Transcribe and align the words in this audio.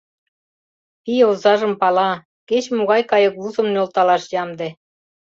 Пий 1.03 1.21
озажым 1.29 1.73
пала, 1.81 2.11
кеч-могай 2.49 3.01
кайыквусым 3.11 3.67
нӧлталаш 3.73 4.23
ямде. 4.43 4.67